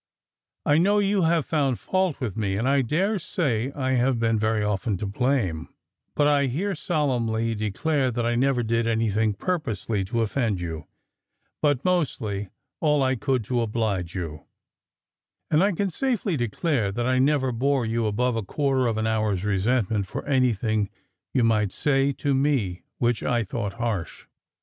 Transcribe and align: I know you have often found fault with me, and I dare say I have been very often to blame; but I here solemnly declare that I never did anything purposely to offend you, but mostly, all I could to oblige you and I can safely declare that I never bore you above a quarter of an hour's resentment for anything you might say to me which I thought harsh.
I 0.65 0.79
know 0.79 0.97
you 0.97 1.21
have 1.21 1.45
often 1.45 1.51
found 1.75 1.79
fault 1.79 2.19
with 2.19 2.35
me, 2.35 2.57
and 2.57 2.67
I 2.67 2.81
dare 2.81 3.19
say 3.19 3.71
I 3.73 3.91
have 3.91 4.17
been 4.19 4.39
very 4.39 4.63
often 4.63 4.97
to 4.97 5.05
blame; 5.05 5.71
but 6.15 6.25
I 6.25 6.47
here 6.47 6.73
solemnly 6.73 7.53
declare 7.53 8.09
that 8.09 8.25
I 8.25 8.33
never 8.33 8.63
did 8.63 8.87
anything 8.87 9.35
purposely 9.35 10.03
to 10.05 10.21
offend 10.21 10.59
you, 10.59 10.87
but 11.61 11.85
mostly, 11.85 12.49
all 12.79 13.03
I 13.03 13.15
could 13.15 13.43
to 13.43 13.61
oblige 13.61 14.15
you 14.15 14.45
and 15.51 15.63
I 15.63 15.71
can 15.71 15.91
safely 15.91 16.35
declare 16.35 16.91
that 16.91 17.05
I 17.05 17.19
never 17.19 17.51
bore 17.51 17.85
you 17.85 18.07
above 18.07 18.35
a 18.35 18.41
quarter 18.41 18.87
of 18.87 18.97
an 18.97 19.05
hour's 19.05 19.45
resentment 19.45 20.07
for 20.07 20.25
anything 20.25 20.89
you 21.31 21.43
might 21.43 21.71
say 21.71 22.11
to 22.13 22.33
me 22.33 22.81
which 22.97 23.21
I 23.21 23.43
thought 23.43 23.73
harsh. 23.73 24.25